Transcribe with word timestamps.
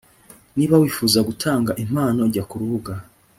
niba 0.57 0.75
wifuza 0.81 1.19
gutanga 1.27 1.71
impano 1.83 2.21
jya 2.33 2.43
ku 2.49 2.55
rubuga 2.61 2.93